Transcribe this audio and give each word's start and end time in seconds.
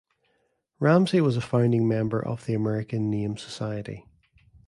Ramsay 0.79 1.21
was 1.21 1.37
a 1.37 1.41
founding 1.41 1.87
member 1.87 2.19
of 2.19 2.47
the 2.47 2.55
American 2.55 3.11
Name 3.11 3.37
Society. 3.37 4.07